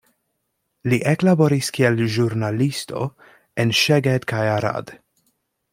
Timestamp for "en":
3.65-3.77